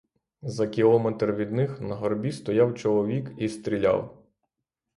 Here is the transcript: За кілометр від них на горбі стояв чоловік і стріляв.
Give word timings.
За 0.41 0.67
кілометр 0.67 1.31
від 1.31 1.51
них 1.51 1.81
на 1.81 1.95
горбі 1.95 2.31
стояв 2.31 2.75
чоловік 2.75 3.31
і 3.37 3.49
стріляв. 3.49 4.23